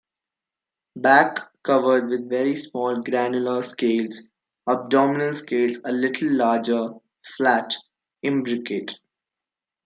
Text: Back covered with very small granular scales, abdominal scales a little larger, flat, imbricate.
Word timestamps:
Back 0.95 1.51
covered 1.61 2.07
with 2.09 2.27
very 2.27 2.55
small 2.55 3.03
granular 3.03 3.61
scales, 3.61 4.23
abdominal 4.67 5.35
scales 5.35 5.77
a 5.85 5.91
little 5.91 6.31
larger, 6.31 6.89
flat, 7.23 7.75
imbricate. 8.23 8.97